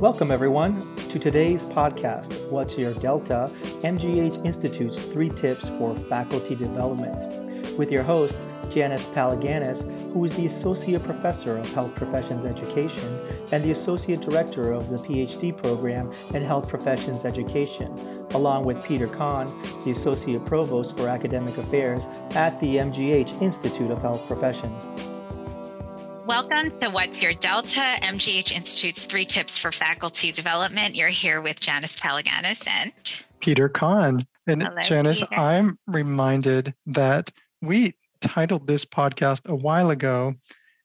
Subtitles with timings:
[0.00, 3.50] Welcome, everyone, to today's podcast What's Your Delta?
[3.80, 7.76] MGH Institute's three tips for faculty development.
[7.76, 8.38] With your host,
[8.70, 9.82] Janice Palaganas,
[10.12, 13.18] who is the Associate Professor of Health Professions Education
[13.50, 17.92] and the Associate Director of the PhD program in Health Professions Education,
[18.34, 19.46] along with Peter Cahn,
[19.84, 24.86] the Associate Provost for Academic Affairs at the MGH Institute of Health Professions.
[26.58, 30.96] To What's Your Delta, MGH Institute's three tips for faculty development.
[30.96, 32.92] You're here with Janice Palaganas and
[33.38, 34.26] Peter Cahn.
[34.48, 35.40] And Hello, Janice, Peter.
[35.40, 37.30] I'm reminded that
[37.62, 40.34] we titled this podcast a while ago.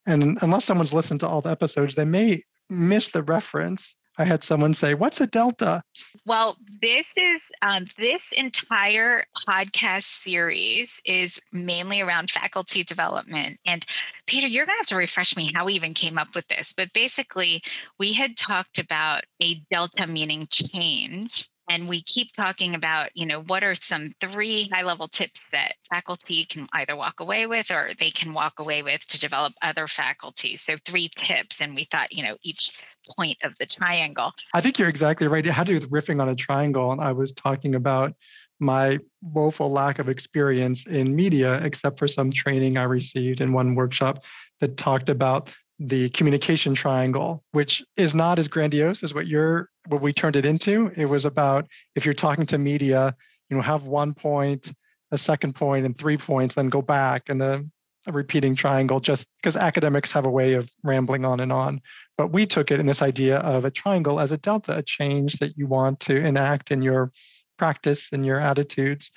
[0.05, 3.95] And unless someone's listened to all the episodes, they may miss the reference.
[4.17, 5.83] I had someone say, What's a delta?
[6.25, 13.59] Well, this is um, this entire podcast series is mainly around faculty development.
[13.65, 13.85] And
[14.27, 16.73] Peter, you're going to have to refresh me how we even came up with this.
[16.75, 17.63] But basically,
[17.97, 21.49] we had talked about a delta meaning change.
[21.69, 25.75] And we keep talking about, you know, what are some three high level tips that
[25.89, 29.87] faculty can either walk away with or they can walk away with to develop other
[29.87, 30.57] faculty.
[30.57, 31.61] So, three tips.
[31.61, 32.69] And we thought, you know, each
[33.17, 34.31] point of the triangle.
[34.53, 35.45] I think you're exactly right.
[35.45, 36.91] It had to do with riffing on a triangle.
[36.91, 38.13] And I was talking about
[38.59, 43.75] my woeful lack of experience in media, except for some training I received in one
[43.75, 44.23] workshop
[44.61, 50.01] that talked about the communication triangle, which is not as grandiose as what you're what
[50.01, 50.91] we turned it into.
[50.95, 53.15] It was about if you're talking to media,
[53.49, 54.71] you know, have one point,
[55.11, 57.65] a second point, and three points, then go back and a,
[58.07, 61.81] a repeating triangle, just because academics have a way of rambling on and on.
[62.17, 65.39] But we took it in this idea of a triangle as a delta, a change
[65.39, 67.11] that you want to enact in your
[67.57, 69.11] practice and your attitudes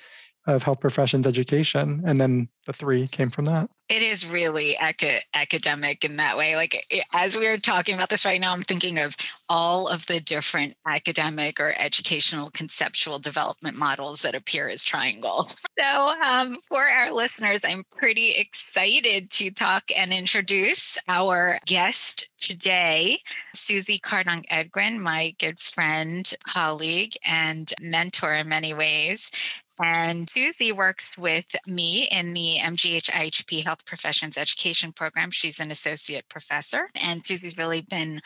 [0.47, 2.01] of health professions education.
[2.05, 3.69] And then the three came from that.
[3.89, 6.55] It is really aca- academic in that way.
[6.57, 9.15] Like it, as we are talking about this right now, I'm thinking of
[9.47, 15.55] all of the different academic or educational conceptual development models that appear as triangles.
[15.79, 23.19] So, um, for our listeners, I'm pretty excited to talk and introduce our guest today,
[23.53, 29.29] Susie Kardong-Edgren, my good friend, colleague, and mentor in many ways.
[29.79, 35.29] And Susie works with me in the MGH IHP Health Professions Education Program.
[35.29, 38.21] She's an associate professor, and Susie's really been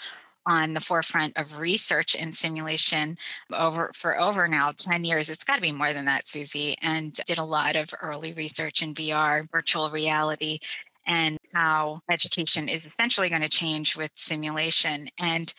[0.46, 3.18] on the forefront of research and simulation
[3.54, 5.30] over for over now 10 years.
[5.30, 8.82] It's got to be more than that, Susie, and did a lot of early research
[8.82, 10.60] in VR, virtual reality,
[11.06, 15.10] and how education is essentially going to change with simulation.
[15.20, 15.54] And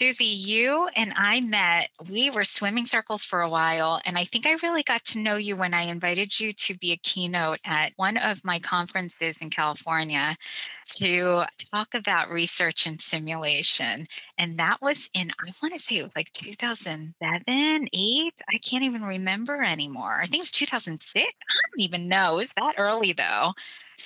[0.00, 4.00] Susie, you and I met, we were swimming circles for a while.
[4.04, 6.90] And I think I really got to know you when I invited you to be
[6.90, 10.36] a keynote at one of my conferences in California
[10.96, 14.08] to talk about research and simulation.
[14.36, 18.34] And that was in, I want to say it was like 2007, eight.
[18.52, 20.20] I can't even remember anymore.
[20.20, 21.14] I think it was 2006.
[21.14, 22.32] I don't even know.
[22.32, 23.52] It was that early though.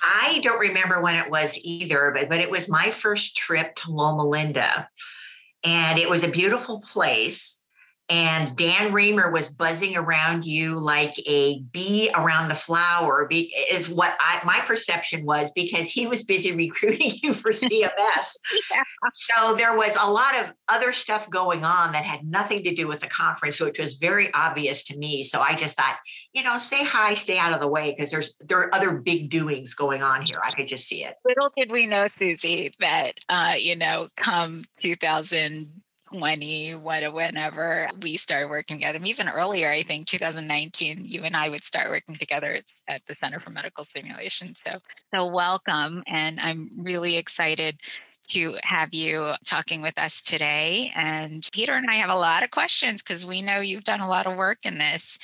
[0.02, 3.90] I don't remember when it was either, but, but it was my first trip to
[3.90, 4.90] Loma Linda.
[5.68, 7.62] And it was a beautiful place.
[8.10, 13.90] And Dan Raemer was buzzing around you like a bee around the flower, be, is
[13.90, 17.88] what I, my perception was because he was busy recruiting you for CMS.
[18.70, 18.82] Yeah.
[19.14, 22.88] So there was a lot of other stuff going on that had nothing to do
[22.88, 25.22] with the conference, which was very obvious to me.
[25.22, 25.98] So I just thought,
[26.32, 29.30] you know, say hi, stay out of the way because there's there are other big
[29.30, 30.40] doings going on here.
[30.42, 31.14] I could just see it.
[31.24, 34.64] Little did we know, Susie, that uh, you know, come
[36.12, 41.48] 2020, what whenever we started working together, even earlier, I think 2019, you and I
[41.48, 44.54] would start working together at the Center for Medical Simulation.
[44.56, 44.78] So,
[45.14, 47.78] so welcome, and I'm really excited
[48.28, 50.92] to have you talking with us today.
[50.94, 54.08] And Peter and I have a lot of questions because we know you've done a
[54.08, 55.18] lot of work in this.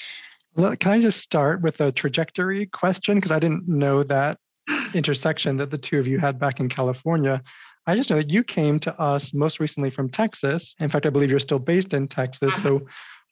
[0.57, 3.17] Well, Can I just start with a trajectory question?
[3.17, 4.39] Because I didn't know that
[4.95, 7.43] intersection that the two of you had back in California.
[7.87, 10.75] I just know that you came to us most recently from Texas.
[10.81, 12.55] In fact, I believe you're still based in Texas.
[12.63, 12.87] So,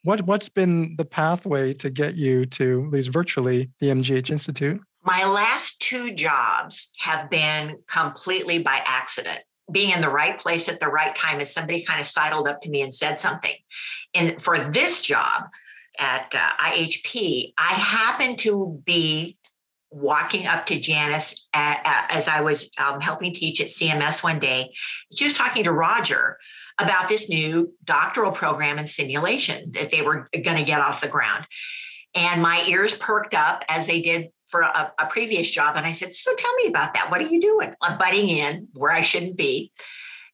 [0.04, 4.81] what, what's been the pathway to get you to, at least virtually, the MGH Institute?
[5.04, 9.40] My last two jobs have been completely by accident.
[9.70, 12.60] Being in the right place at the right time, and somebody kind of sidled up
[12.62, 13.54] to me and said something.
[14.12, 15.44] And for this job
[15.99, 19.37] at uh, IHP, I happened to be
[19.93, 24.39] walking up to Janice at, at- as I was um, helping teach at CMS one
[24.39, 24.73] day.
[25.15, 26.39] She was talking to Roger
[26.79, 31.09] about this new doctoral program in simulation that they were going to get off the
[31.09, 31.47] ground.
[32.15, 35.77] And my ears perked up as they did for a, a previous job.
[35.77, 37.11] And I said, So tell me about that.
[37.11, 37.75] What are you doing?
[37.81, 39.73] I'm butting in where I shouldn't be.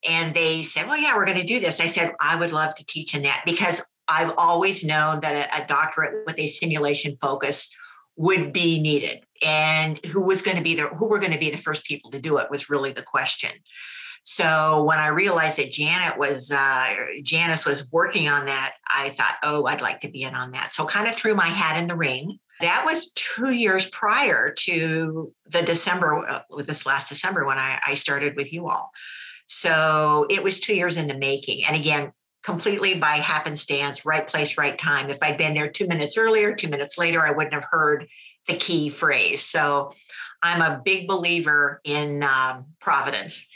[0.09, 1.81] And they said, Well, yeah, we're going to do this.
[1.81, 5.65] I said, I would love to teach in that because I've always known that a,
[5.65, 7.75] a doctorate with a simulation focus
[8.19, 9.25] would be needed.
[9.43, 12.11] And who was going to be the who were going to be the first people
[12.11, 13.53] to do it was really the question.
[14.25, 19.37] So when I realized that Janet was uh, Janice was working on that, I thought,
[19.43, 20.73] oh, I'd like to be in on that.
[20.73, 22.39] So kind of threw my hat in the ring.
[22.61, 27.81] That was two years prior to the December, uh, with this last December when I,
[27.87, 28.91] I started with you all.
[29.47, 31.65] So it was two years in the making.
[31.65, 32.13] And again,
[32.43, 35.11] completely by happenstance, right place, right time.
[35.11, 38.09] If I'd been there two minutes earlier, two minutes later, I wouldn't have heard
[38.47, 39.43] the key phrase.
[39.43, 39.93] So
[40.43, 43.49] I'm a big believer in um, providence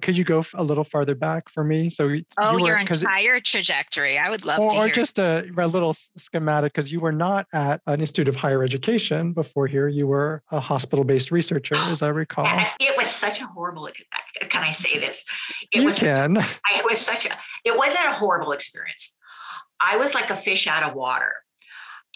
[0.00, 1.90] could you go a little farther back for me?
[1.90, 2.04] So
[2.38, 4.16] oh, you were, your entire trajectory.
[4.18, 4.76] I would love or, to.
[4.76, 8.62] Or just a, a little schematic, because you were not at an institute of higher
[8.62, 9.88] education before here.
[9.88, 12.46] You were a hospital-based researcher, as I recall.
[12.80, 13.86] it was such a horrible.
[13.86, 15.24] Uh, can I say this?
[15.72, 15.98] It you was.
[15.98, 16.36] Can.
[16.76, 17.30] it was such a.
[17.64, 19.16] It wasn't a horrible experience.
[19.80, 21.32] I was like a fish out of water.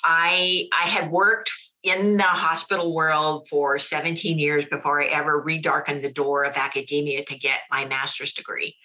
[0.05, 1.51] I I had worked
[1.83, 7.25] in the hospital world for 17 years before I ever redarkened the door of academia
[7.25, 8.77] to get my master's degree.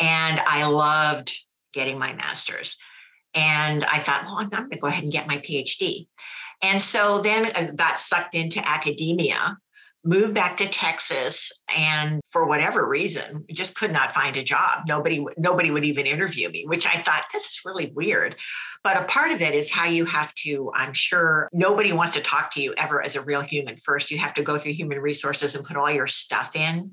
[0.00, 1.36] And I loved
[1.72, 2.76] getting my master's.
[3.34, 6.06] And I thought, well, I'm going to go ahead and get my PhD.
[6.62, 9.58] And so then I got sucked into academia
[10.04, 14.82] moved back to Texas and for whatever reason just could not find a job.
[14.86, 18.36] Nobody nobody would even interview me which I thought this is really weird.
[18.82, 22.20] But a part of it is how you have to I'm sure nobody wants to
[22.20, 24.10] talk to you ever as a real human first.
[24.10, 26.92] You have to go through human resources and put all your stuff in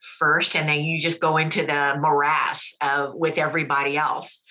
[0.00, 4.42] first and then you just go into the morass of with everybody else.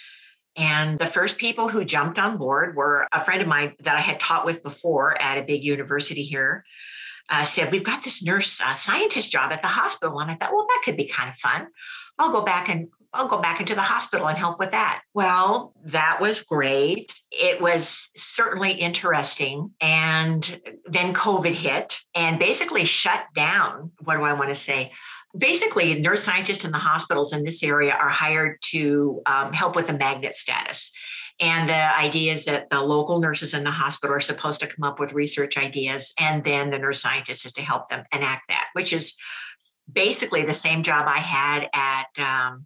[0.55, 4.01] And the first people who jumped on board were a friend of mine that I
[4.01, 6.63] had taught with before at a big university here
[7.29, 10.19] uh, said, We've got this nurse uh, scientist job at the hospital.
[10.19, 11.67] And I thought, Well, that could be kind of fun.
[12.19, 15.01] I'll go back and I'll go back into the hospital and help with that.
[15.13, 17.13] Well, that was great.
[17.31, 19.71] It was certainly interesting.
[19.81, 23.91] And then COVID hit and basically shut down.
[24.03, 24.91] What do I want to say?
[25.37, 29.87] Basically, nurse scientists in the hospitals in this area are hired to um, help with
[29.87, 30.91] the magnet status.
[31.39, 34.83] And the idea is that the local nurses in the hospital are supposed to come
[34.83, 38.67] up with research ideas, and then the nurse scientist is to help them enact that,
[38.73, 39.15] which is
[39.91, 42.65] basically the same job I had at um,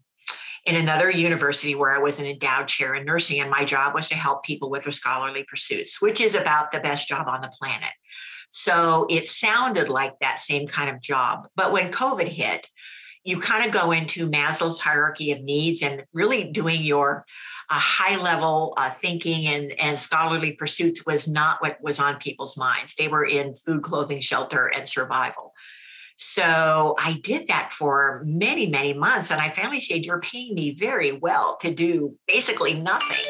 [0.66, 4.08] in another university where I was an endowed chair in nursing, and my job was
[4.10, 7.52] to help people with their scholarly pursuits, which is about the best job on the
[7.60, 7.90] planet.
[8.52, 11.48] So it sounded like that same kind of job.
[11.56, 12.68] But when COVID hit,
[13.24, 17.26] you kind of go into Maslow's hierarchy of needs and really doing your
[17.72, 22.58] uh, high level uh, thinking and, and scholarly pursuits was not what was on people's
[22.58, 22.96] minds.
[22.96, 25.54] They were in food, clothing, shelter, and survival.
[26.18, 29.32] So I did that for many, many months.
[29.32, 33.24] And I finally said, You're paying me very well to do basically nothing.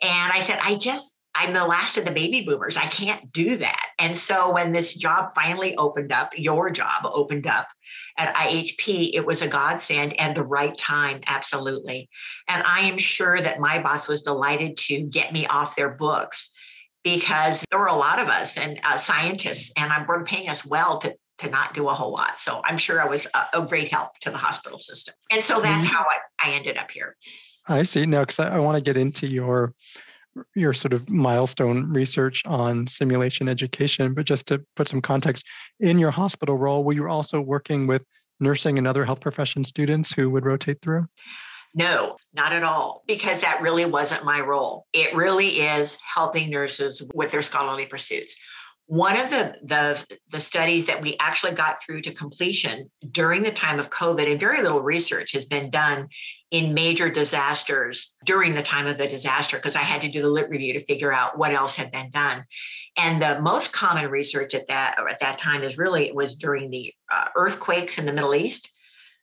[0.00, 2.76] And I said, I just, I'm the last of the baby boomers.
[2.76, 3.86] I can't do that.
[3.98, 7.68] And so when this job finally opened up, your job opened up
[8.16, 12.08] at IHP, it was a godsend and the right time, absolutely.
[12.48, 16.52] And I am sure that my boss was delighted to get me off their books
[17.04, 20.66] because there were a lot of us and uh, scientists, and I'm we're paying us
[20.66, 22.40] well to to not do a whole lot.
[22.40, 25.14] So I'm sure I was a, a great help to the hospital system.
[25.30, 25.94] And so that's mm-hmm.
[25.94, 27.16] how I, I ended up here.
[27.68, 28.06] I see.
[28.06, 29.72] Now, because I, I want to get into your
[30.54, 35.44] your sort of milestone research on simulation education, but just to put some context,
[35.80, 38.02] in your hospital role, were you also working with
[38.40, 41.06] nursing and other health profession students who would rotate through?
[41.74, 44.86] No, not at all, because that really wasn't my role.
[44.92, 48.40] It really is helping nurses with their scholarly pursuits.
[48.88, 53.52] One of the, the, the studies that we actually got through to completion during the
[53.52, 56.08] time of COVID, and very little research has been done
[56.50, 60.30] in major disasters during the time of the disaster, because I had to do the
[60.30, 62.44] lit review to figure out what else had been done.
[62.96, 66.70] And the most common research at that at that time is really it was during
[66.70, 68.72] the uh, earthquakes in the Middle East.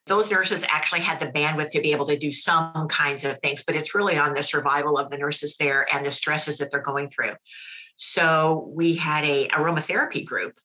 [0.05, 3.63] Those nurses actually had the bandwidth to be able to do some kinds of things,
[3.65, 6.79] but it's really on the survival of the nurses there and the stresses that they're
[6.79, 7.33] going through.
[7.95, 10.59] So we had a aromatherapy group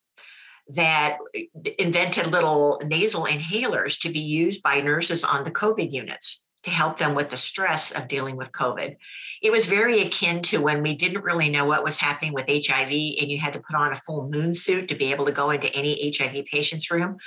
[0.69, 1.45] that eh,
[1.79, 6.97] invented little nasal inhalers to be used by nurses on the COVID units to help
[6.97, 8.95] them with the stress of dealing with COVID.
[9.41, 12.91] It was very akin to when we didn't really know what was happening with HIV
[12.91, 15.49] and you had to put on a full moon suit to be able to go
[15.49, 17.17] into any HIV patient's room.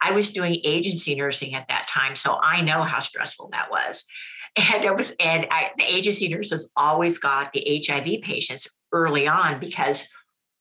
[0.00, 4.04] I was doing agency nursing at that time, so I know how stressful that was.
[4.56, 9.58] And it was, and I, the agency nurses always got the HIV patients early on
[9.58, 10.08] because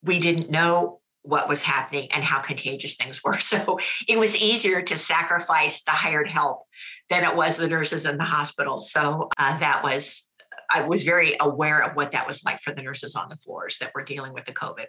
[0.01, 3.37] we didn't know what was happening and how contagious things were.
[3.39, 6.63] So it was easier to sacrifice the hired help
[7.09, 8.81] than it was the nurses in the hospital.
[8.81, 10.27] So uh, that was,
[10.71, 13.77] I was very aware of what that was like for the nurses on the floors
[13.77, 14.85] that were dealing with the COVID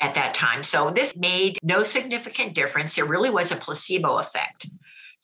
[0.00, 0.62] at that time.
[0.62, 2.98] So this made no significant difference.
[2.98, 4.66] It really was a placebo effect.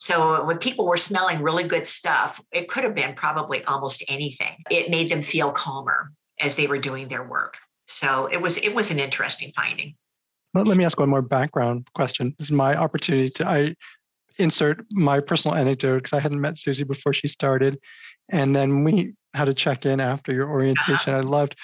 [0.01, 4.55] So when people were smelling really good stuff, it could have been probably almost anything.
[4.71, 7.59] It made them feel calmer as they were doing their work.
[7.85, 9.93] So it was it was an interesting finding.
[10.55, 12.33] Let, let me ask one more background question.
[12.39, 13.75] This is my opportunity to I
[14.39, 17.77] insert my personal anecdote because I hadn't met Susie before she started.
[18.29, 21.13] And then we had a check in after your orientation.
[21.13, 21.27] Uh-huh.
[21.27, 21.55] I loved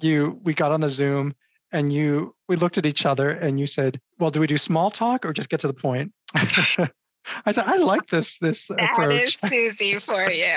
[0.00, 0.38] you.
[0.44, 1.34] We got on the Zoom
[1.72, 4.92] and you we looked at each other and you said, "Well, do we do small
[4.92, 6.12] talk or just get to the point?"
[7.46, 10.56] I said, "I like this this that approach." That is Susie for you.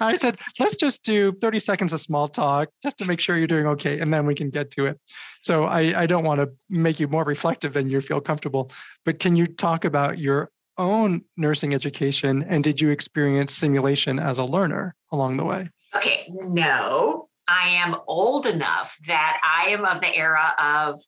[0.00, 3.46] I said, let's just do 30 seconds of small talk just to make sure you're
[3.46, 4.98] doing okay, and then we can get to it.
[5.42, 8.70] So I, I don't want to make you more reflective than you feel comfortable,
[9.04, 14.38] but can you talk about your own nursing education and did you experience simulation as
[14.38, 15.70] a learner along the way?
[15.94, 17.28] Okay, no.
[17.46, 20.98] I am old enough that I am of the era of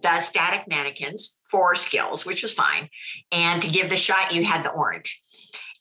[0.00, 2.88] the static mannequins for skills, which was fine.
[3.32, 5.20] And to give the shot, you had the orange.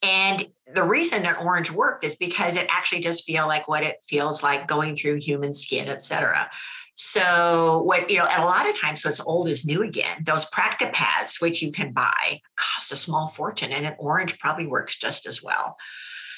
[0.03, 3.97] And the reason that orange worked is because it actually does feel like what it
[4.07, 6.49] feels like going through human skin, et cetera.
[6.95, 10.23] So what you know, and a lot of times what's old is new again.
[10.23, 14.97] Those Practipads, which you can buy, cost a small fortune, and an orange probably works
[14.97, 15.75] just as well.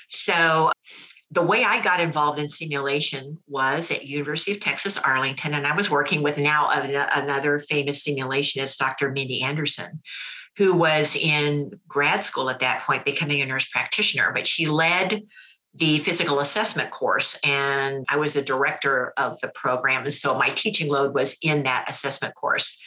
[0.09, 0.71] So
[1.31, 5.75] the way I got involved in simulation was at University of Texas Arlington, and I
[5.75, 9.11] was working with now another famous simulationist, Dr.
[9.11, 10.01] Mindi Anderson,
[10.55, 15.23] who was in grad school at that point, becoming a nurse practitioner, but she led
[15.75, 20.05] the physical assessment course and I was the director of the program.
[20.05, 22.81] And so my teaching load was in that assessment course.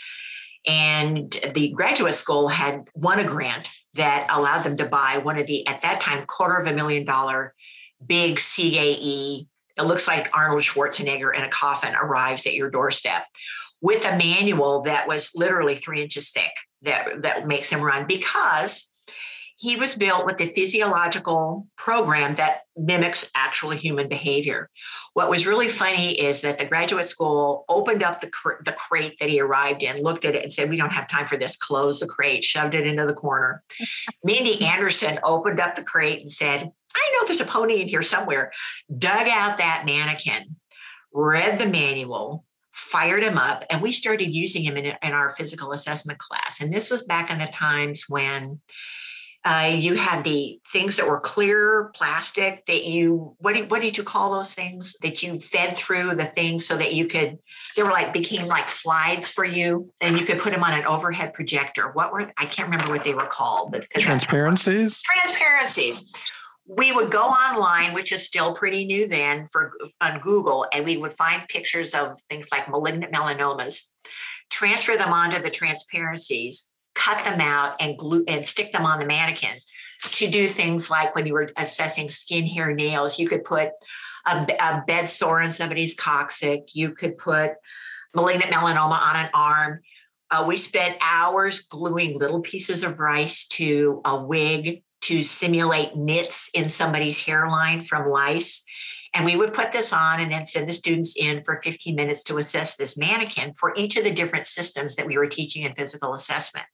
[0.67, 5.47] And the graduate school had won a grant that allowed them to buy one of
[5.47, 7.55] the, at that time, quarter of a million dollar
[8.04, 9.47] big CAE.
[9.76, 13.25] It looks like Arnold Schwarzenegger in a coffin arrives at your doorstep
[13.80, 16.52] with a manual that was literally three inches thick
[16.83, 18.90] that, that makes him run because
[19.61, 24.71] he was built with the physiological program that mimics actual human behavior.
[25.12, 29.19] What was really funny is that the graduate school opened up the, cr- the crate
[29.21, 31.59] that he arrived in, looked at it, and said, We don't have time for this.
[31.59, 33.62] Closed the crate, shoved it into the corner.
[34.25, 38.03] Mindi Anderson opened up the crate and said, I know there's a pony in here
[38.03, 38.53] somewhere.
[38.97, 40.57] Dug out that mannequin,
[41.13, 45.73] read the manual, fired him up, and we started using him in, in our physical
[45.73, 46.61] assessment class.
[46.61, 48.61] And this was back in the times when
[49.45, 53.97] uh, you had the things that were clear plastic that you what do, what did
[53.97, 57.39] you call those things that you fed through the thing so that you could
[57.75, 60.85] they were like became like slides for you and you could put them on an
[60.85, 61.91] overhead projector.
[61.93, 65.01] What were I can't remember what they were called, but transparencies.
[65.01, 66.13] Transparencies
[66.77, 70.97] we would go online, which is still pretty new then for on Google, and we
[70.97, 73.89] would find pictures of things like malignant melanomas,
[74.50, 79.07] transfer them onto the transparencies, cut them out, and glue and stick them on the
[79.07, 79.67] mannequins
[80.03, 83.71] to do things like when you were assessing skin, hair, nails, you could put
[84.27, 87.53] a, a bed sore in somebody's coccyx, you could put
[88.15, 89.81] malignant melanoma on an arm.
[90.31, 96.50] Uh, we spent hours gluing little pieces of rice to a wig to simulate nits
[96.54, 98.64] in somebody's hairline from lice.
[99.12, 102.23] And we would put this on and then send the students in for 15 minutes
[102.25, 105.75] to assess this mannequin for each of the different systems that we were teaching in
[105.75, 106.66] physical assessment.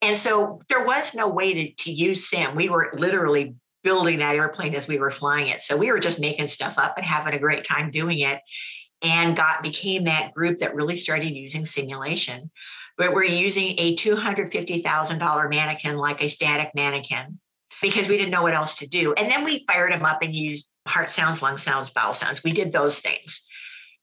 [0.00, 2.56] And so there was no way to, to use SIM.
[2.56, 5.60] We were literally building that airplane as we were flying it.
[5.60, 8.40] So we were just making stuff up and having a great time doing it
[9.02, 12.50] and got became that group that really started using simulation
[12.98, 17.38] but we're using a $250,000 mannequin like a static mannequin
[17.80, 19.12] because we didn't know what else to do.
[19.14, 22.44] And then we fired them up and used heart sounds, lung sounds, bowel sounds.
[22.44, 23.44] We did those things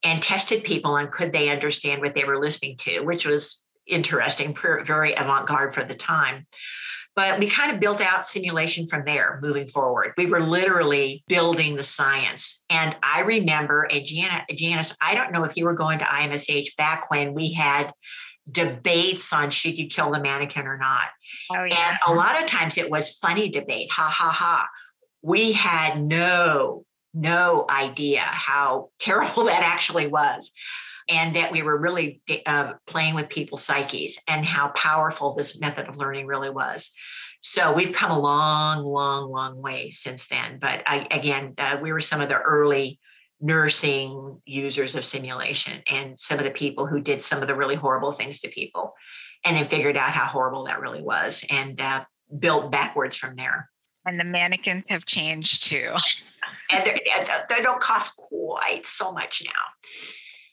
[0.03, 4.55] and tested people on could they understand what they were listening to, which was interesting,
[4.84, 6.46] very avant garde for the time.
[7.15, 10.13] But we kind of built out simulation from there moving forward.
[10.17, 12.63] We were literally building the science.
[12.69, 17.12] And I remember, and Janice, I don't know if you were going to IMSH back
[17.12, 17.91] when we had
[18.51, 21.08] debates on should you kill the mannequin or not.
[21.51, 21.89] Oh, yeah.
[21.89, 24.68] And a lot of times it was funny debate, ha ha ha.
[25.22, 30.51] We had no, no idea how terrible that actually was.
[31.12, 35.88] And that we were really uh, playing with people's psyches and how powerful this method
[35.88, 36.94] of learning really was.
[37.41, 40.60] So we've come a long, long, long way since then.
[40.60, 43.00] But I, again, uh, we were some of the early
[43.41, 47.75] nursing users of simulation and some of the people who did some of the really
[47.75, 48.93] horrible things to people
[49.46, 52.03] and then figured out how horrible that really was and uh,
[52.39, 53.69] built backwards from there.
[54.05, 55.93] And the mannequins have changed too.
[56.72, 56.86] And
[57.50, 59.51] they don't cost quite so much now.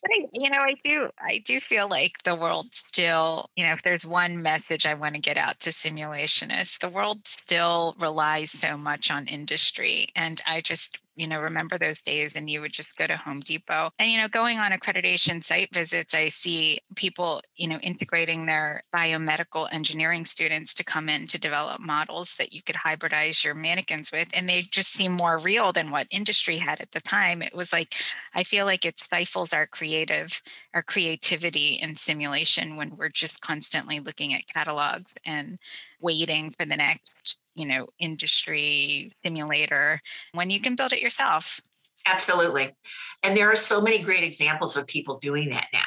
[0.02, 3.72] But I, you know, I do, I do feel like the world still, you know,
[3.74, 8.50] if there's one message I want to get out to simulationists, the world still relies
[8.50, 10.08] so much on industry.
[10.16, 13.40] And I just you know, remember those days and you would just go to Home
[13.40, 13.90] Depot.
[13.98, 18.84] And, you know, going on accreditation site visits, I see people, you know, integrating their
[18.94, 24.12] biomedical engineering students to come in to develop models that you could hybridize your mannequins
[24.12, 24.28] with.
[24.34, 27.42] And they just seem more real than what industry had at the time.
[27.42, 27.94] It was like,
[28.34, 30.42] I feel like it stifles our creative,
[30.74, 35.58] our creativity in simulation when we're just constantly looking at catalogs and
[36.00, 40.00] waiting for the next you know industry simulator
[40.32, 41.60] when you can build it yourself
[42.06, 42.74] absolutely
[43.22, 45.80] and there are so many great examples of people doing that now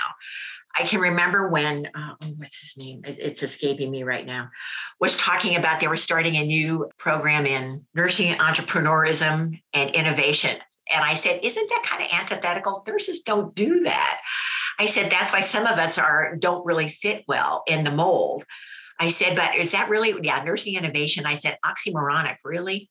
[0.78, 3.02] I can remember when, uh, oh, what's his name?
[3.06, 4.50] It's escaping me right now,
[5.00, 10.58] was talking about they were starting a new program in nursing entrepreneurism and innovation.
[10.94, 12.84] And I said, Isn't that kind of antithetical?
[12.88, 14.22] Nurses don't do that.
[14.78, 18.46] I said, That's why some of us are don't really fit well in the mold.
[19.00, 21.26] I said, but is that really, yeah, nursing innovation?
[21.26, 22.90] I said, oxymoronic, really?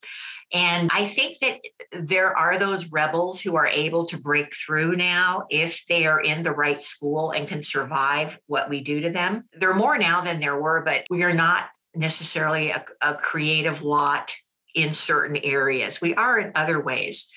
[0.53, 1.61] And I think that
[1.93, 6.43] there are those rebels who are able to break through now if they are in
[6.43, 9.45] the right school and can survive what we do to them.
[9.53, 13.83] There are more now than there were, but we are not necessarily a, a creative
[13.83, 14.35] lot
[14.75, 16.01] in certain areas.
[16.01, 17.29] We are in other ways.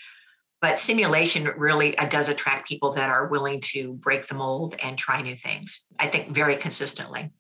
[0.62, 4.96] But simulation really uh, does attract people that are willing to break the mold and
[4.96, 7.32] try new things, I think, very consistently.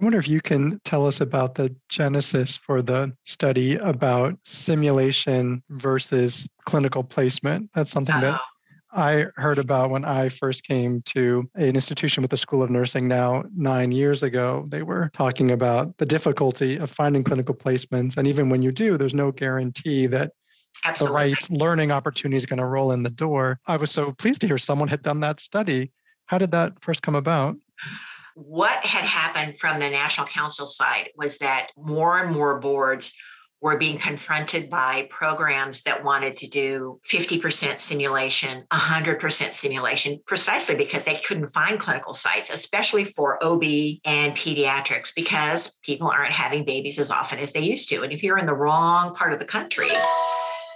[0.00, 5.62] I wonder if you can tell us about the genesis for the study about simulation
[5.70, 7.70] versus clinical placement.
[7.74, 8.32] That's something uh-huh.
[8.32, 8.40] that
[8.92, 13.08] I heard about when I first came to an institution with the School of Nursing
[13.08, 14.66] now nine years ago.
[14.68, 18.16] They were talking about the difficulty of finding clinical placements.
[18.16, 20.30] And even when you do, there's no guarantee that
[20.84, 21.12] Absolutely.
[21.12, 23.58] the right learning opportunity is going to roll in the door.
[23.66, 25.90] I was so pleased to hear someone had done that study.
[26.26, 27.56] How did that first come about?
[28.46, 33.14] What had happened from the National Council side was that more and more boards
[33.60, 41.04] were being confronted by programs that wanted to do 50% simulation, 100% simulation, precisely because
[41.04, 43.64] they couldn't find clinical sites, especially for OB
[44.04, 48.02] and pediatrics, because people aren't having babies as often as they used to.
[48.02, 49.88] And if you're in the wrong part of the country,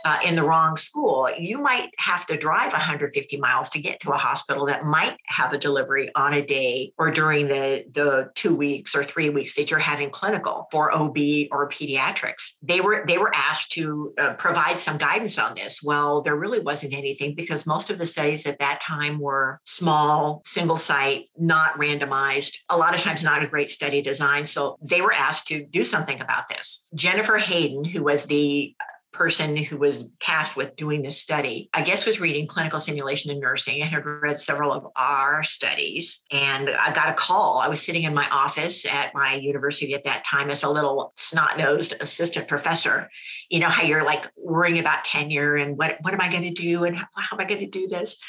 [0.04, 4.12] uh, in the wrong school, you might have to drive 150 miles to get to
[4.12, 8.54] a hospital that might have a delivery on a day or during the, the two
[8.54, 11.16] weeks or three weeks that you're having clinical for OB
[11.50, 12.54] or pediatrics.
[12.62, 15.82] They were they were asked to uh, provide some guidance on this.
[15.82, 20.42] Well, there really wasn't anything because most of the studies at that time were small,
[20.44, 22.58] single site, not randomized.
[22.68, 24.46] A lot of times, not a great study design.
[24.46, 26.86] So they were asked to do something about this.
[26.94, 28.74] Jennifer Hayden, who was the
[29.12, 33.40] person who was tasked with doing this study, I guess was reading clinical simulation in
[33.40, 36.24] nursing and had read several of our studies.
[36.30, 37.58] And I got a call.
[37.58, 41.12] I was sitting in my office at my university at that time as a little
[41.16, 43.10] snot nosed assistant professor.
[43.50, 46.50] You know, how you're like worrying about tenure and what, what am I going to
[46.50, 48.22] do and how, how am I going to do this?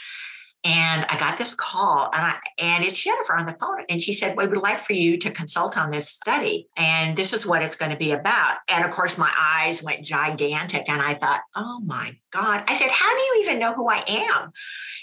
[0.66, 3.84] And I got this call, and, I, and it's Jennifer on the phone.
[3.90, 6.70] And she said, We would like for you to consult on this study.
[6.78, 8.60] And this is what it's going to be about.
[8.70, 10.88] And of course, my eyes went gigantic.
[10.88, 12.64] And I thought, Oh my God.
[12.68, 14.52] I said, How do you even know who I am?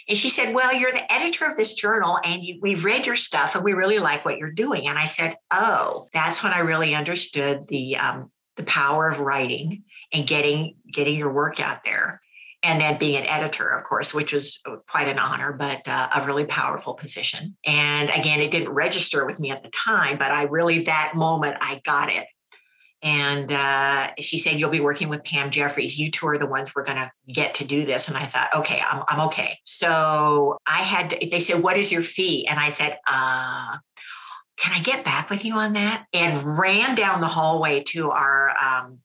[0.08, 3.16] And she said, Well, you're the editor of this journal, and you, we've read your
[3.16, 4.88] stuff, and we really like what you're doing.
[4.88, 9.84] And I said, Oh, that's when I really understood the, um, the power of writing
[10.12, 12.20] and getting getting your work out there
[12.62, 16.08] and then being an editor, of course, which was uh, quite an honor, but uh,
[16.14, 17.56] a really powerful position.
[17.66, 21.56] And again, it didn't register with me at the time, but I really, that moment,
[21.60, 22.26] I got it.
[23.02, 25.98] And uh, she said, You'll be working with Pam Jeffries.
[25.98, 28.08] You two are the ones we're going to get to do this.
[28.08, 29.58] And I thought, Okay, I'm, I'm okay.
[29.64, 32.46] So I had, to, they said, What is your fee?
[32.46, 33.78] And I said, uh,
[34.58, 36.04] Can I get back with you on that?
[36.12, 39.00] And ran down the hallway to our um,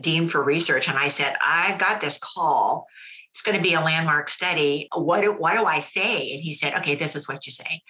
[0.00, 0.88] dean for research.
[0.88, 2.88] And I said, I got this call
[3.36, 4.88] it's going to be a landmark study.
[4.94, 6.32] What do, what do I say?
[6.32, 7.82] And he said, okay, this is what you say,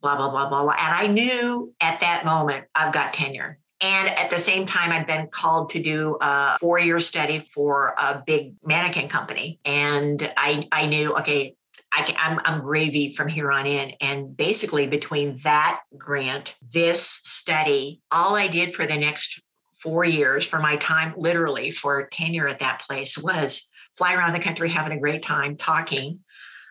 [0.00, 0.72] blah, blah, blah, blah, blah.
[0.72, 3.58] And I knew at that moment I've got tenure.
[3.82, 7.94] And at the same time, I'd been called to do a four year study for
[7.98, 9.60] a big mannequin company.
[9.66, 11.54] And I, I knew, okay,
[11.92, 13.92] I I'm gravy from here on in.
[14.00, 19.42] And basically, between that grant, this study, all I did for the next
[19.74, 24.40] four years for my time, literally for tenure at that place, was fly around the
[24.40, 26.20] country having a great time talking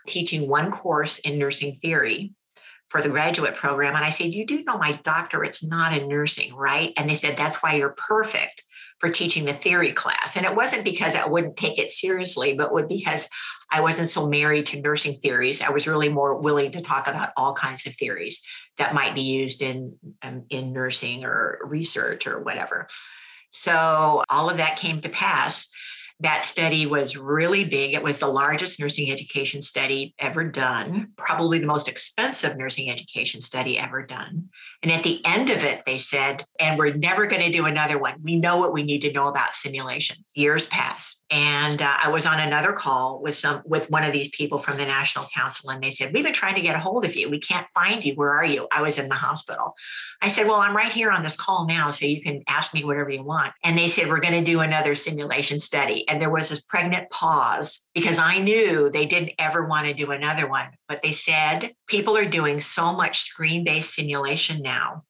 [0.07, 2.33] teaching one course in nursing theory
[2.87, 3.95] for the graduate program.
[3.95, 6.93] And I said, You do know my doctorate's not in nursing, right?
[6.97, 8.63] And they said, That's why you're perfect
[8.99, 10.37] for teaching the theory class.
[10.37, 13.27] And it wasn't because I wouldn't take it seriously, but would because
[13.71, 15.61] I wasn't so married to nursing theories.
[15.61, 18.43] I was really more willing to talk about all kinds of theories
[18.77, 22.87] that might be used in um, in nursing or research or whatever.
[23.49, 25.69] So all of that came to pass.
[26.23, 27.93] That study was really big.
[27.93, 33.41] It was the largest nursing education study ever done, probably the most expensive nursing education
[33.41, 34.49] study ever done.
[34.81, 37.97] And at the end of it, they said, and we're never going to do another
[37.97, 38.15] one.
[38.21, 40.17] We know what we need to know about simulation.
[40.33, 41.23] Years pass.
[41.29, 44.77] And uh, I was on another call with some with one of these people from
[44.77, 47.29] the National Council, and they said, We've been trying to get a hold of you.
[47.29, 48.13] We can't find you.
[48.15, 48.67] Where are you?
[48.71, 49.73] I was in the hospital.
[50.21, 52.83] I said, Well, I'm right here on this call now, so you can ask me
[52.83, 53.53] whatever you want.
[53.63, 56.05] And they said, We're going to do another simulation study.
[56.13, 60.11] And there was this pregnant pause because I knew they didn't ever want to do
[60.11, 60.67] another one.
[60.87, 65.05] But they said, People are doing so much screen based simulation now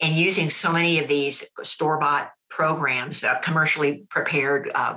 [0.00, 4.96] and using so many of these store bought programs, uh, commercially prepared uh,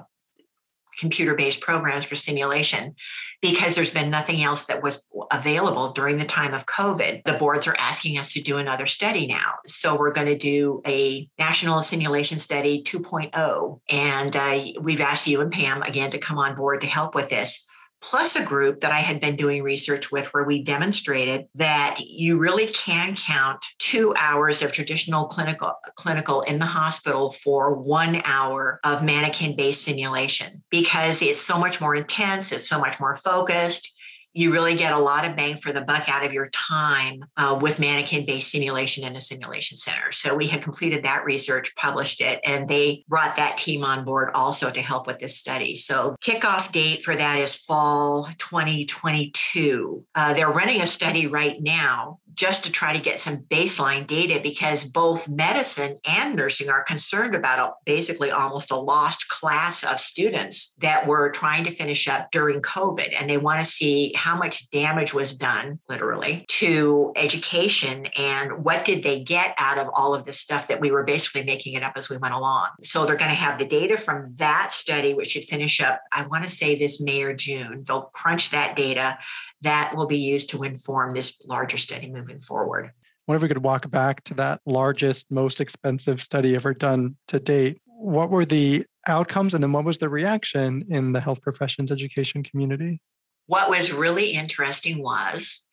[1.00, 2.96] computer based programs for simulation
[3.42, 7.24] because there's been nothing else that was available during the time of COVID.
[7.24, 9.54] The boards are asking us to do another study now.
[9.66, 13.80] So we're going to do a national simulation study 2.0.
[13.90, 17.30] And uh, we've asked you and Pam again to come on board to help with
[17.30, 17.69] this
[18.02, 22.38] plus a group that I had been doing research with where we demonstrated that you
[22.38, 28.80] really can count two hours of traditional clinical clinical in the hospital for one hour
[28.84, 33.99] of mannequin based simulation because it's so much more intense, it's so much more focused
[34.34, 37.58] you really get a lot of bang for the buck out of your time uh,
[37.60, 40.12] with mannequin based simulation in a simulation center.
[40.12, 44.30] So we had completed that research, published it, and they brought that team on board
[44.34, 45.76] also to help with this study.
[45.76, 50.06] So kickoff date for that is fall 2022.
[50.14, 54.40] Uh, they're running a study right now just to try to get some baseline data
[54.42, 60.00] because both medicine and nursing are concerned about a, basically almost a lost class of
[60.00, 63.14] students that were trying to finish up during COVID.
[63.20, 68.86] And they want to see how much damage was done, literally, to education and what
[68.86, 71.84] did they get out of all of this stuff that we were basically making it
[71.84, 72.70] up as we went along.
[72.84, 76.26] So they're going to have the data from that study, which should finish up, I
[76.26, 77.84] want to say this May or June.
[77.86, 79.18] They'll crunch that data
[79.62, 82.92] that will be used to inform this larger study moving forward.
[83.28, 87.40] Wonder if we could walk back to that largest, most expensive study ever done to
[87.40, 87.82] date.
[87.86, 92.44] What were the outcomes and then what was the reaction in the health professions education
[92.44, 93.02] community?
[93.46, 95.68] What was really interesting was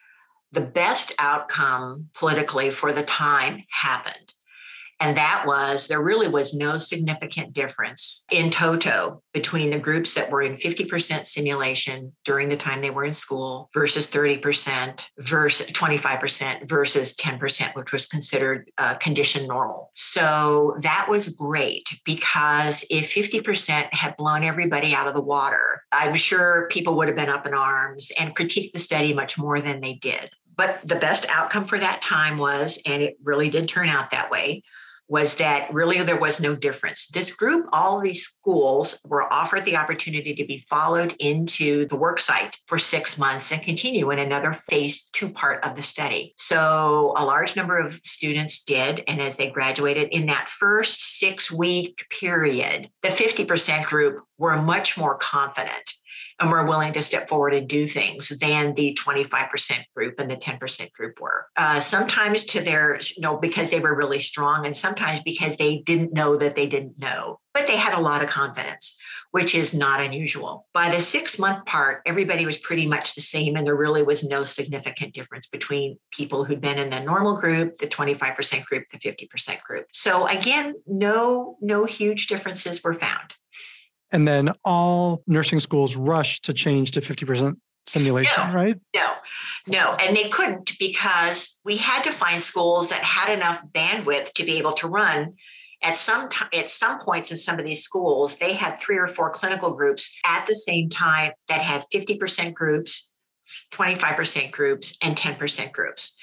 [0.52, 4.32] the best outcome politically for the time happened.
[5.00, 10.30] And that was there really was no significant difference in toto between the groups that
[10.30, 16.68] were in 50% simulation during the time they were in school versus 30% versus 25%
[16.68, 19.90] versus 10%, which was considered uh, condition normal.
[19.94, 26.16] So that was great because if 50% had blown everybody out of the water, I'm
[26.16, 29.80] sure people would have been up in arms and critiqued the study much more than
[29.80, 30.30] they did.
[30.56, 34.30] But the best outcome for that time was, and it really did turn out that
[34.30, 34.62] way,
[35.08, 37.08] was that really there was no difference.
[37.08, 42.20] This group, all these schools were offered the opportunity to be followed into the work
[42.20, 46.34] site for six months and continue in another phase two part of the study.
[46.36, 49.04] So a large number of students did.
[49.06, 54.98] And as they graduated in that first six week period, the 50% group were much
[54.98, 55.92] more confident
[56.38, 60.36] and were willing to step forward and do things than the 25% group and the
[60.36, 61.46] 10% group were.
[61.56, 65.78] Uh, sometimes to their, you know, because they were really strong, and sometimes because they
[65.78, 68.98] didn't know that they didn't know, but they had a lot of confidence,
[69.30, 70.66] which is not unusual.
[70.74, 74.22] By the six month part, everybody was pretty much the same, and there really was
[74.22, 78.98] no significant difference between people who'd been in the normal group, the 25% group, the
[78.98, 79.86] 50% group.
[79.92, 83.34] So again, no, no huge differences were found.
[84.12, 88.78] And then all nursing schools rushed to change to 50% simulation, no, right?
[88.94, 89.12] No,
[89.66, 89.96] no.
[90.00, 94.58] And they couldn't because we had to find schools that had enough bandwidth to be
[94.58, 95.34] able to run.
[95.82, 99.06] At some t- at some points in some of these schools, they had three or
[99.06, 103.12] four clinical groups at the same time that had 50% groups,
[103.72, 106.16] 25% groups, and 10% groups.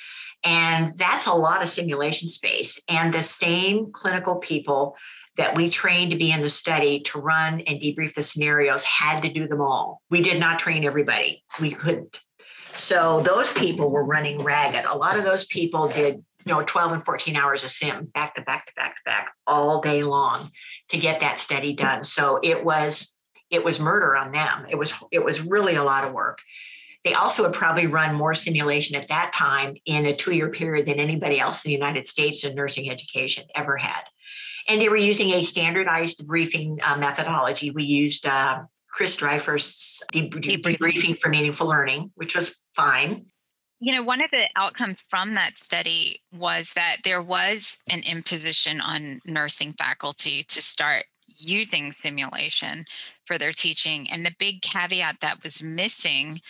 [0.44, 2.82] And that's a lot of simulation space.
[2.90, 4.98] And the same clinical people
[5.38, 9.22] that we trained to be in the study to run and debrief the scenarios had
[9.24, 10.02] to do them all.
[10.10, 11.44] We did not train everybody.
[11.60, 12.20] We couldn't.
[12.76, 14.86] So those people were running ragged.
[14.86, 16.16] A lot of those people did,
[16.46, 19.32] you know, 12 and 14 hours of sim back to back to back to back
[19.48, 20.52] all day long
[20.90, 22.04] to get that study done.
[22.04, 23.16] So it was
[23.50, 24.66] it was murder on them.
[24.70, 26.40] It was it was really a lot of work.
[27.04, 30.86] They also had probably run more simulation at that time in a two year period
[30.86, 34.02] than anybody else in the United States in nursing education ever had.
[34.68, 37.72] And they were using a standardized briefing uh, methodology.
[37.72, 40.62] We used uh, Chris debriefing.
[40.62, 43.26] debriefing for meaningful learning, which was fine.
[43.80, 48.80] You know, one of the outcomes from that study was that there was an imposition
[48.80, 52.86] on nursing faculty to start using simulation
[53.26, 54.10] for their teaching.
[54.10, 56.42] And the big caveat that was missing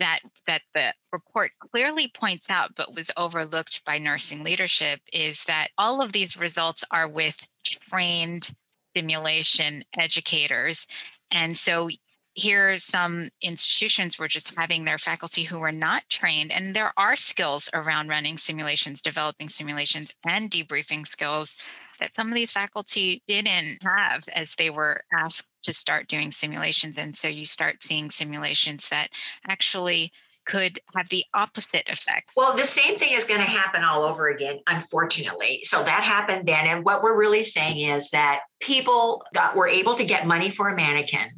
[0.00, 5.68] that that the report clearly points out but was overlooked by nursing leadership is that
[5.78, 8.48] all of these results are with trained
[8.96, 10.86] simulation educators.
[11.32, 11.88] And so
[12.34, 17.16] here some institutions were just having their faculty who were not trained and there are
[17.16, 21.56] skills around running simulations developing simulations and debriefing skills
[22.00, 26.96] that some of these faculty didn't have as they were asked to start doing simulations
[26.96, 29.08] and so you start seeing simulations that
[29.46, 30.12] actually
[30.46, 32.30] could have the opposite effect.
[32.34, 35.60] Well, the same thing is going to happen all over again, unfortunately.
[35.62, 36.66] So that happened then.
[36.66, 40.68] And what we're really saying is that people got, were able to get money for
[40.68, 41.28] a mannequin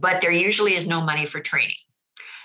[0.00, 1.74] but there usually is no money for training.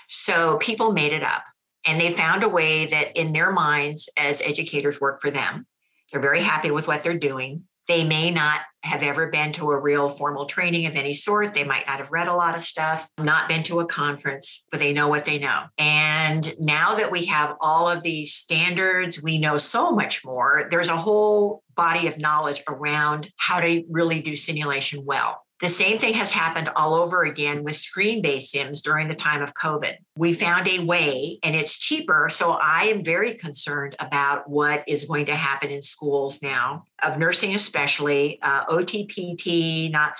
[0.08, 1.44] So people made it up
[1.84, 5.66] and they found a way that in their minds as educators work for them.
[6.14, 7.64] They're very happy with what they're doing.
[7.88, 11.54] They may not have ever been to a real formal training of any sort.
[11.54, 14.78] They might not have read a lot of stuff, not been to a conference, but
[14.78, 15.64] they know what they know.
[15.76, 20.68] And now that we have all of these standards, we know so much more.
[20.70, 25.43] There's a whole body of knowledge around how to really do simulation well.
[25.64, 29.40] The same thing has happened all over again with screen based sims during the time
[29.40, 29.96] of COVID.
[30.14, 32.28] We found a way and it's cheaper.
[32.30, 37.18] So I am very concerned about what is going to happen in schools now, of
[37.18, 40.16] nursing especially, uh, OTPT, not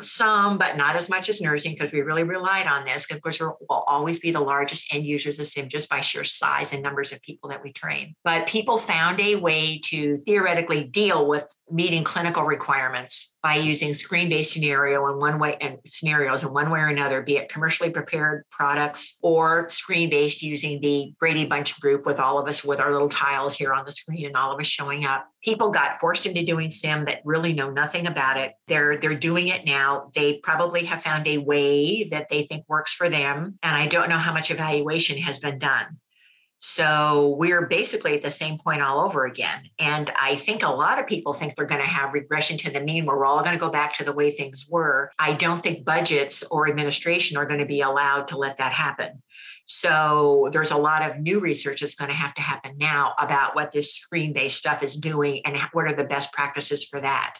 [0.00, 3.10] some, but not as much as nursing because we really relied on this.
[3.10, 6.24] Of course, we will always be the largest end users of sim just by sheer
[6.24, 8.14] size and numbers of people that we train.
[8.24, 14.52] But people found a way to theoretically deal with meeting clinical requirements by using screen-based
[14.52, 18.44] scenario in one way and scenarios in one way or another, be it commercially prepared
[18.50, 23.08] products or screen-based using the Brady Bunch group with all of us with our little
[23.08, 25.28] tiles here on the screen and all of us showing up.
[25.44, 28.54] People got forced into doing sim that really know nothing about it.
[28.66, 30.10] They're they're doing it now.
[30.14, 33.58] They probably have found a way that they think works for them.
[33.62, 35.98] And I don't know how much evaluation has been done.
[36.58, 39.70] So we're basically at the same point all over again.
[39.78, 42.80] And I think a lot of people think they're going to have regression to the
[42.80, 45.12] mean where we're all going to go back to the way things were.
[45.20, 49.22] I don't think budgets or administration are going to be allowed to let that happen.
[49.68, 53.54] So there's a lot of new research that's going to have to happen now about
[53.54, 57.36] what this screen based stuff is doing and what are the best practices for that.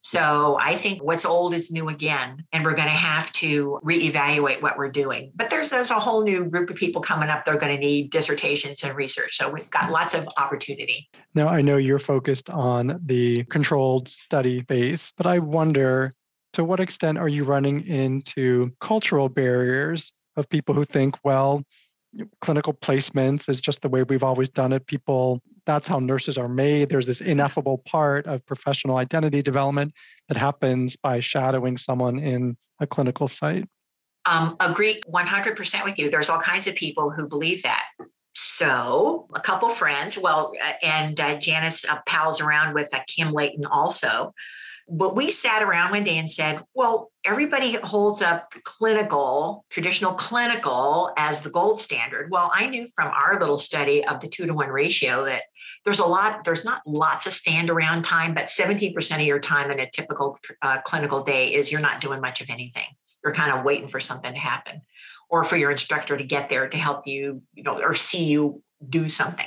[0.00, 4.62] So I think what's old is new again, and we're going to have to reevaluate
[4.62, 5.30] what we're doing.
[5.36, 7.44] But there's there's a whole new group of people coming up.
[7.44, 9.36] They're going to need dissertations and research.
[9.36, 11.08] So we've got lots of opportunity.
[11.34, 16.12] Now I know you're focused on the controlled study phase, but I wonder
[16.54, 21.62] to what extent are you running into cultural barriers of people who think, well,
[22.40, 24.86] clinical placements is just the way we've always done it.
[24.86, 26.88] People, that's how nurses are made.
[26.88, 29.94] There's this ineffable part of professional identity development
[30.28, 33.68] that happens by shadowing someone in a clinical site.
[34.26, 36.10] Um, agree 100% with you.
[36.10, 37.84] There's all kinds of people who believe that.
[38.34, 43.32] So, a couple friends, well, uh, and uh, Janice uh, pals around with uh, Kim
[43.32, 44.32] Leighton also
[44.90, 51.12] but we sat around one day and said, well, everybody holds up clinical, traditional clinical
[51.16, 52.30] as the gold standard.
[52.30, 55.42] Well, I knew from our little study of the two to one ratio that
[55.84, 59.70] there's a lot, there's not lots of stand around time, but 17% of your time
[59.70, 62.88] in a typical uh, clinical day is you're not doing much of anything.
[63.22, 64.82] You're kind of waiting for something to happen
[65.28, 68.62] or for your instructor to get there to help you, you know, or see you
[68.88, 69.46] do something.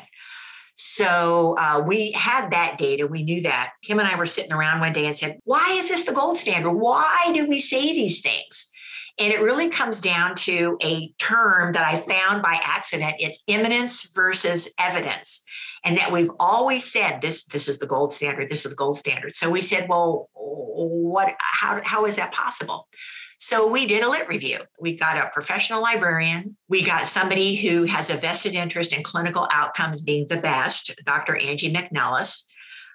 [0.75, 3.05] So uh, we had that data.
[3.05, 3.73] We knew that.
[3.83, 6.37] Kim and I were sitting around one day and said, Why is this the gold
[6.37, 6.71] standard?
[6.71, 8.71] Why do we say these things?
[9.19, 13.15] And it really comes down to a term that I found by accident.
[13.19, 15.43] It's eminence versus evidence.
[15.85, 18.97] And that we've always said this, this is the gold standard, this is the gold
[18.97, 19.33] standard.
[19.33, 22.87] So we said, well, what how, how is that possible?
[23.37, 24.59] So we did a lit review.
[24.79, 26.55] We got a professional librarian.
[26.69, 31.35] We got somebody who has a vested interest in clinical outcomes being the best, Dr.
[31.35, 32.43] Angie McNelis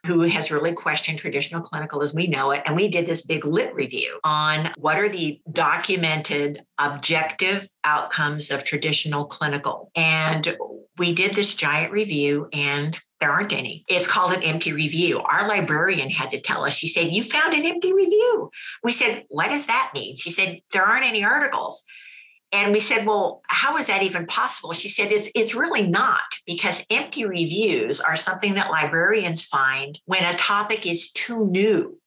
[0.06, 2.62] who has really questioned traditional clinical as we know it.
[2.64, 8.64] And we did this big lit review on what are the documented objective outcomes of
[8.64, 9.90] traditional clinical.
[9.96, 10.56] And
[10.98, 13.84] we did this giant review and there aren't any.
[13.88, 15.20] It's called an empty review.
[15.20, 18.50] Our librarian had to tell us, she said, You found an empty review.
[18.82, 20.16] We said, What does that mean?
[20.16, 21.82] She said, There aren't any articles.
[22.50, 24.72] And we said, well, how is that even possible?
[24.72, 30.24] She said, it's, it's really not because empty reviews are something that librarians find when
[30.24, 31.98] a topic is too new.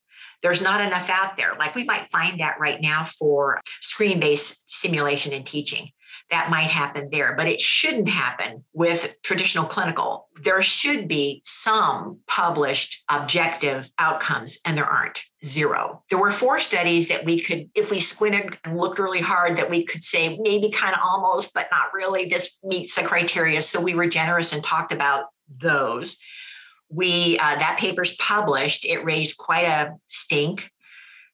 [0.41, 1.54] There's not enough out there.
[1.60, 5.91] Like we might find that right now for screen based simulation and teaching
[6.30, 10.28] that might happen there, but it shouldn't happen with traditional clinical.
[10.41, 15.21] There should be some published objective outcomes, and there aren't.
[15.43, 16.04] Zero.
[16.10, 19.69] There were four studies that we could, if we squinted and looked really hard, that
[19.69, 22.26] we could say maybe kind of almost, but not really.
[22.26, 23.62] This meets the criteria.
[23.62, 25.26] So we were generous and talked about
[25.58, 26.19] those.
[26.89, 28.86] We uh, that paper's published.
[28.86, 30.69] It raised quite a stink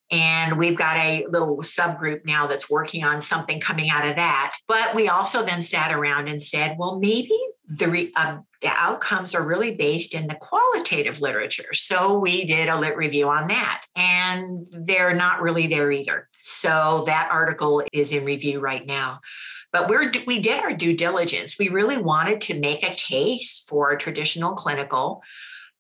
[0.10, 4.56] and we've got a little subgroup now that's working on something coming out of that.
[4.68, 7.38] But we also then sat around and said, well, maybe
[7.78, 11.74] the, re- uh, the outcomes are really based in the qualitative literature.
[11.74, 16.30] So we did a lit review on that, and they're not really there either.
[16.42, 19.20] So that article is in review right now.
[19.74, 21.60] But we're, we did our due diligence.
[21.60, 25.22] We really wanted to make a case for traditional clinical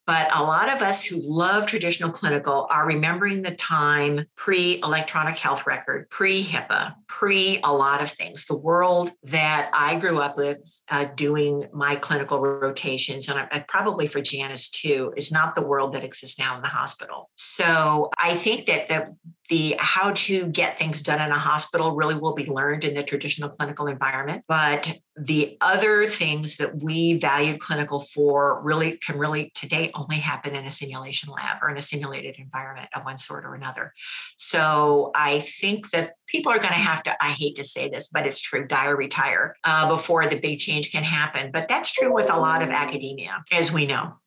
[0.07, 5.37] but a lot of us who love traditional clinical are remembering the time pre electronic
[5.37, 8.45] health record, pre HIPAA, pre a lot of things.
[8.45, 14.07] The world that I grew up with uh, doing my clinical rotations, and I, probably
[14.07, 17.29] for Janice too, is not the world that exists now in the hospital.
[17.35, 19.13] So I think that the
[19.49, 23.03] the how to get things done in a hospital really will be learned in the
[23.03, 24.43] traditional clinical environment.
[24.47, 30.55] But the other things that we valued clinical for really can really today only happen
[30.55, 33.93] in a simulation lab or in a simulated environment of one sort or another.
[34.37, 38.07] So i think that people are going to have to i hate to say this
[38.07, 41.51] but it's true die or retire uh, before the big change can happen.
[41.51, 44.17] But that's true with a lot of academia as we know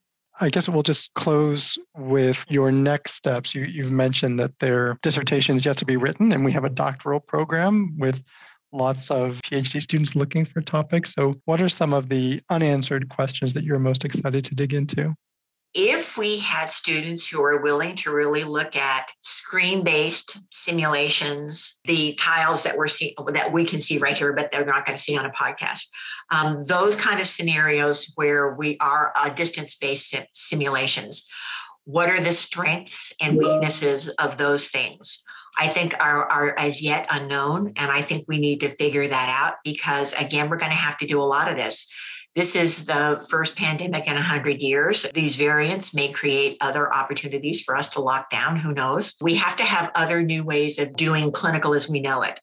[0.42, 3.54] I guess we'll just close with your next steps.
[3.54, 6.70] You, you've mentioned that their dissertation is yet to be written, and we have a
[6.70, 8.22] doctoral program with
[8.72, 11.12] lots of PhD students looking for topics.
[11.12, 15.14] So, what are some of the unanswered questions that you're most excited to dig into?
[15.72, 22.64] If we had students who are willing to really look at screen-based simulations, the tiles
[22.64, 25.16] that we're seeing that we can see right here, but they're not going to see
[25.16, 25.86] on a podcast,
[26.30, 31.28] um, those kind of scenarios where we are uh, distance-based simulations.
[31.84, 35.22] What are the strengths and weaknesses of those things?
[35.58, 37.72] I think are, are as yet unknown.
[37.76, 40.96] And I think we need to figure that out because, again, we're going to have
[40.98, 41.92] to do a lot of this
[42.36, 45.02] this is the first pandemic in 100 years.
[45.14, 48.56] These variants may create other opportunities for us to lock down.
[48.56, 49.14] Who knows?
[49.20, 52.40] We have to have other new ways of doing clinical as we know it.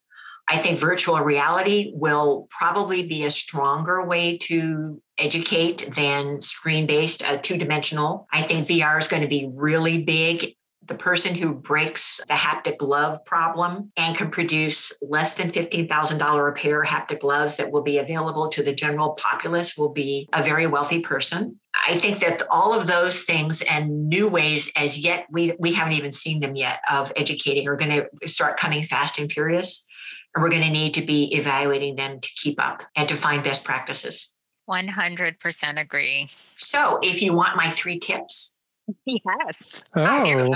[0.50, 7.22] I think virtual reality will probably be a stronger way to educate than screen based,
[7.22, 8.26] uh, two dimensional.
[8.32, 10.54] I think VR is going to be really big
[10.88, 16.52] the person who breaks the haptic glove problem and can produce less than $15,000 a
[16.52, 20.66] pair haptic gloves that will be available to the general populace will be a very
[20.66, 21.60] wealthy person.
[21.86, 25.92] I think that all of those things and new ways, as yet we, we haven't
[25.94, 29.86] even seen them yet, of educating are going to start coming fast and furious.
[30.34, 33.44] And we're going to need to be evaluating them to keep up and to find
[33.44, 34.34] best practices.
[34.68, 36.28] 100% agree.
[36.56, 38.57] So, if you want my three tips,
[39.04, 39.82] Yes.
[39.94, 40.54] Oh.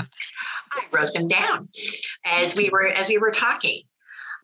[0.71, 1.69] I wrote them down
[2.25, 3.81] as we were as we were talking.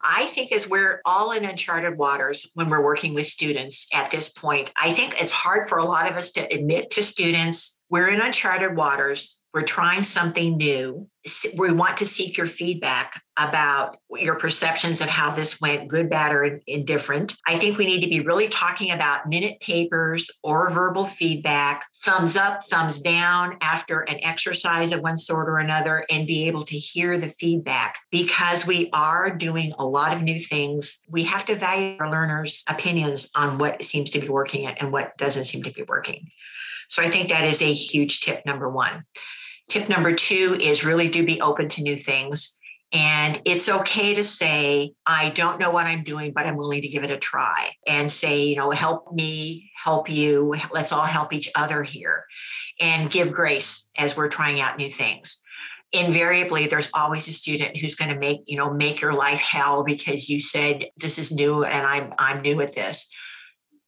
[0.02, 4.30] I think as we're all in uncharted waters when we're working with students at this
[4.30, 8.08] point, I think it's hard for a lot of us to admit to students we're
[8.08, 11.08] in uncharted waters we're trying something new.
[11.58, 16.32] We want to seek your feedback about your perceptions of how this went, good, bad,
[16.32, 17.36] or indifferent.
[17.48, 22.36] I think we need to be really talking about minute papers or verbal feedback, thumbs
[22.36, 26.78] up, thumbs down after an exercise of one sort or another, and be able to
[26.78, 31.02] hear the feedback because we are doing a lot of new things.
[31.10, 35.18] We have to value our learners' opinions on what seems to be working and what
[35.18, 36.30] doesn't seem to be working.
[36.88, 39.06] So I think that is a huge tip number one.
[39.70, 42.60] Tip number two is really do be open to new things.
[42.92, 46.88] And it's okay to say, I don't know what I'm doing, but I'm willing to
[46.88, 50.56] give it a try and say, you know, help me, help you.
[50.74, 52.26] Let's all help each other here
[52.80, 55.44] and give grace as we're trying out new things.
[55.92, 59.84] Invariably, there's always a student who's going to make, you know, make your life hell
[59.84, 63.12] because you said this is new and I'm I'm new at this.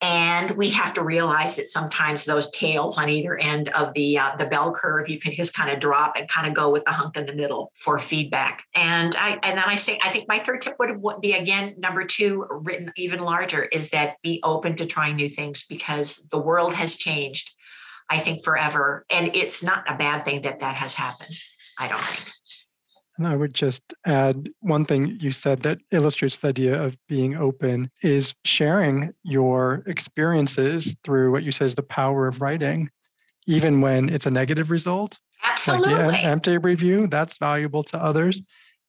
[0.02, 4.34] And we have to realize that sometimes those tails on either end of the uh,
[4.36, 6.90] the bell curve, you can just kind of drop and kind of go with the
[6.90, 8.64] hunk in the middle for feedback.
[8.74, 12.04] And I and then I say I think my third tip would be again number
[12.04, 16.74] two, written even larger, is that be open to trying new things because the world
[16.74, 17.54] has changed.
[18.10, 21.34] I think forever, and it's not a bad thing that that has happened.
[21.78, 22.28] I don't think.
[23.18, 27.36] And I would just add one thing you said that illustrates the idea of being
[27.36, 32.88] open is sharing your experiences through what you say is the power of writing,
[33.46, 35.18] even when it's a negative result.
[35.44, 35.94] Absolutely.
[35.94, 38.40] Like empty review, that's valuable to others.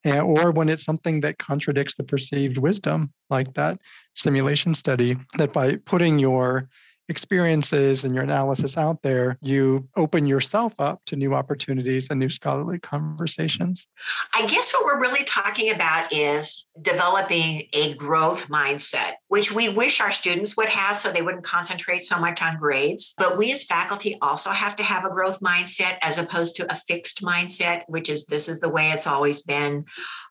[0.06, 3.80] And, or when it's something that contradicts the perceived wisdom, like that
[4.14, 6.70] simulation study, that by putting your
[7.10, 12.30] experiences and your analysis out there, you open yourself up to new opportunities and new
[12.30, 13.88] scholarly conversations.
[14.34, 20.02] I guess what we're really talking about is developing a growth mindset, which we wish
[20.02, 23.14] our students would have so they wouldn't concentrate so much on grades.
[23.18, 26.76] But we as faculty also have to have a growth mindset as opposed to a
[26.76, 29.86] fixed mindset, which is this is the way it's always been.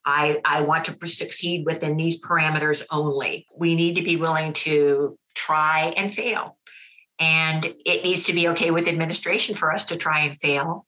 [0.04, 3.46] I, I want to succeed within these parameters only.
[3.56, 6.56] We need to be willing to try and fail.
[7.18, 10.86] And it needs to be okay with administration for us to try and fail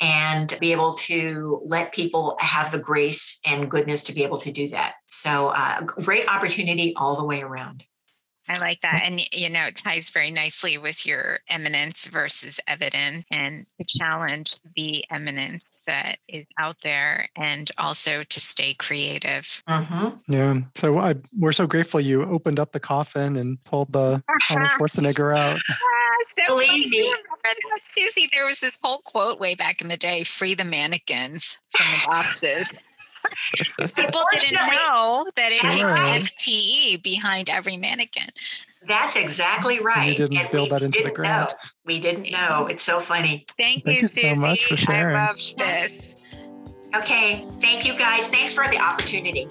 [0.00, 4.52] and be able to let people have the grace and goodness to be able to
[4.52, 4.94] do that.
[5.08, 7.84] So, uh, great opportunity all the way around.
[8.48, 9.02] I like that.
[9.04, 14.56] And, you know, it ties very nicely with your eminence versus evidence and to challenge
[14.76, 19.62] the eminence that is out there and also to stay creative.
[19.68, 20.32] Mm-hmm.
[20.32, 20.60] Yeah.
[20.76, 25.36] So I, we're so grateful you opened up the coffin and pulled the Arnold Schwarzenegger
[25.36, 25.60] out.
[25.68, 27.14] so Believe me.
[27.94, 31.86] Susie, there was this whole quote way back in the day free the mannequins from
[31.92, 32.66] the boxes.
[33.78, 38.28] People didn't know that it takes an FTE behind every mannequin.
[38.86, 40.08] That's exactly right.
[40.08, 41.50] You didn't and build that into the grant.
[41.50, 41.56] Know.
[41.84, 42.66] We didn't know.
[42.66, 43.46] It's so funny.
[43.56, 44.30] Thank, Thank you, you Susie.
[44.30, 45.16] so much for sharing.
[45.16, 46.16] I loved this.
[46.96, 47.46] Okay.
[47.60, 48.28] Thank you guys.
[48.28, 49.46] Thanks for the opportunity.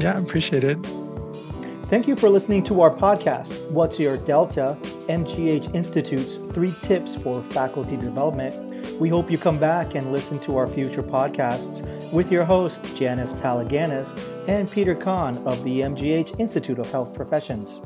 [0.00, 0.78] Yeah, I appreciate it.
[1.88, 4.76] Thank you for listening to our podcast, What's Your Delta?
[5.08, 10.56] MGH Institute's three tips for faculty development we hope you come back and listen to
[10.56, 11.82] our future podcasts
[12.12, 14.18] with your host, Janice Palaganas
[14.48, 17.82] and Peter Cahn of the MGH Institute of Health Professions.